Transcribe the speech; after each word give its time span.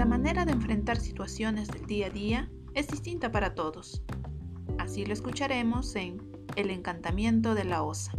la 0.00 0.06
manera 0.06 0.46
de 0.46 0.52
enfrentar 0.52 0.98
situaciones 0.98 1.68
del 1.68 1.84
día 1.84 2.06
a 2.06 2.10
día 2.10 2.50
es 2.72 2.88
distinta 2.88 3.30
para 3.30 3.54
todos. 3.54 4.02
Así 4.78 5.04
lo 5.04 5.12
escucharemos 5.12 5.94
en 5.94 6.22
El 6.56 6.70
encantamiento 6.70 7.54
de 7.54 7.64
la 7.64 7.82
osa. 7.82 8.12